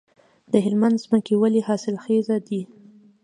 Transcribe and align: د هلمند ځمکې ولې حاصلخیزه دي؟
د 0.51 0.53
هلمند 0.65 0.97
ځمکې 1.05 1.33
ولې 1.41 1.61
حاصلخیزه 1.67 2.37
دي؟ 2.47 2.61